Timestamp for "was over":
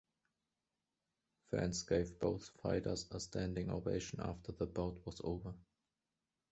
5.05-5.53